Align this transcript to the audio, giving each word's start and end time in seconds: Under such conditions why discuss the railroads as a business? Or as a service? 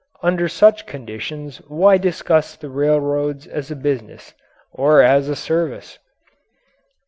Under 0.23 0.47
such 0.49 0.87
conditions 0.87 1.57
why 1.67 1.99
discuss 1.99 2.55
the 2.55 2.71
railroads 2.71 3.45
as 3.45 3.69
a 3.69 3.75
business? 3.75 4.33
Or 4.73 5.03
as 5.03 5.29
a 5.29 5.35
service? 5.35 5.99